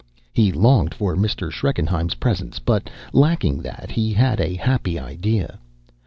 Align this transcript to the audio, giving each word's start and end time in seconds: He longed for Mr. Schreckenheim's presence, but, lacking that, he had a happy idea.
He 0.33 0.51
longed 0.51 0.95
for 0.95 1.15
Mr. 1.15 1.51
Schreckenheim's 1.51 2.15
presence, 2.15 2.57
but, 2.57 2.89
lacking 3.13 3.61
that, 3.61 3.91
he 3.91 4.13
had 4.13 4.41
a 4.41 4.55
happy 4.55 4.97
idea. 4.97 5.59